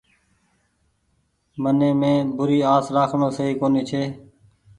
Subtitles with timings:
[1.61, 4.03] من مين بوري آس رآکڻو سئي ڪونيٚ ڇي۔